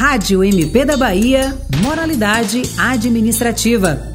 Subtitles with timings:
[0.00, 4.09] Rádio MP da Bahia, Moralidade Administrativa.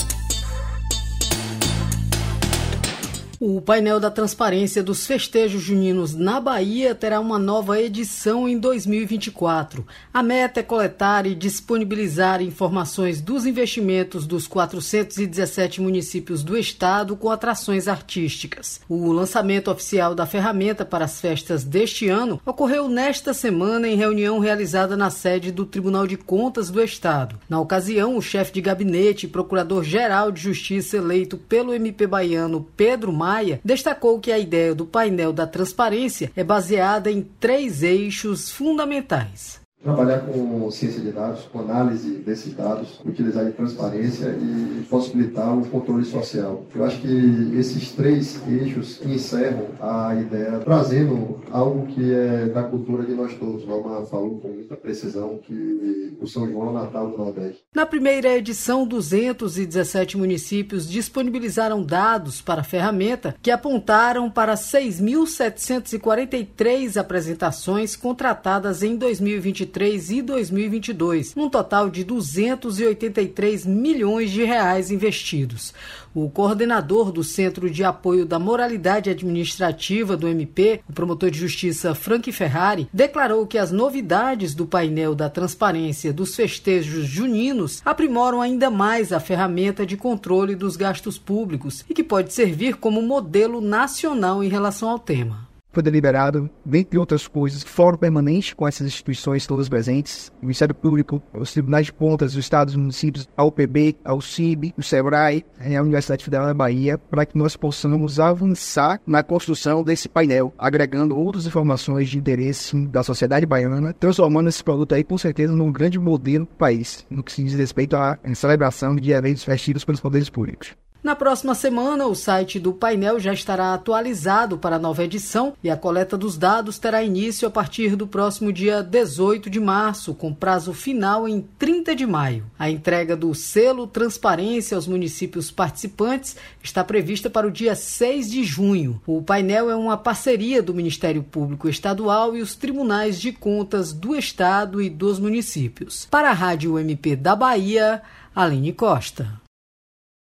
[3.37, 9.85] O painel da transparência dos festejos juninos na Bahia terá uma nova edição em 2024.
[10.13, 17.29] A meta é coletar e disponibilizar informações dos investimentos dos 417 municípios do estado com
[17.29, 18.79] atrações artísticas.
[18.87, 24.39] O lançamento oficial da ferramenta para as festas deste ano ocorreu nesta semana em reunião
[24.39, 27.37] realizada na sede do Tribunal de Contas do Estado.
[27.49, 33.11] Na ocasião, o chefe de gabinete e procurador-geral de Justiça eleito pelo MP baiano, Pedro
[33.11, 38.51] Maia, Maia destacou que a ideia do painel da transparência é baseada em três eixos
[38.51, 45.55] fundamentais trabalhar com ciência de dados, com análise desses dados, utilizar de transparência e possibilitar
[45.55, 46.65] o controle social.
[46.73, 53.03] Eu acho que esses três eixos encerram a ideia, trazendo algo que é da cultura
[53.03, 53.63] de nós todos.
[53.63, 57.63] Valmar falou com muita precisão que o São João é o Natal do Nordeste.
[57.75, 67.95] Na primeira edição, 217 municípios disponibilizaram dados para a ferramenta que apontaram para 6.743 apresentações
[67.95, 75.73] contratadas em 2023 2023 e 2022, num total de 283 milhões de reais investidos.
[76.13, 81.93] O coordenador do Centro de Apoio da Moralidade Administrativa do MP, o promotor de justiça
[81.93, 88.69] Frank Ferrari, declarou que as novidades do painel da transparência dos festejos juninos aprimoram ainda
[88.69, 94.41] mais a ferramenta de controle dos gastos públicos e que pode servir como modelo nacional
[94.41, 99.69] em relação ao tema foi deliberado, dentre outras coisas, fórum permanente com essas instituições todas
[99.69, 104.13] presentes, o Ministério Público, os Tribunais de Contas, os Estados e Municípios, a UPB, a
[104.13, 109.83] UCIB, o SEBRAE, a Universidade Federal da Bahia, para que nós possamos avançar na construção
[109.83, 115.17] desse painel, agregando outras informações de interesse da sociedade baiana, transformando esse produto aí, com
[115.17, 119.43] certeza, num grande modelo do país, no que se diz respeito à celebração de eventos
[119.43, 120.75] festivos pelos poderes públicos.
[121.05, 125.69] Na próxima semana, o site do painel já estará atualizado para a nova edição e
[125.69, 130.33] a coleta dos dados terá início a partir do próximo dia 18 de março, com
[130.33, 132.47] prazo final em 30 de maio.
[132.57, 138.43] A entrega do selo Transparência aos municípios participantes está prevista para o dia 6 de
[138.43, 138.99] junho.
[139.05, 144.15] O painel é uma parceria do Ministério Público Estadual e os tribunais de contas do
[144.15, 146.07] Estado e dos municípios.
[146.09, 148.01] Para a Rádio MP da Bahia,
[148.35, 149.44] Aline Costa.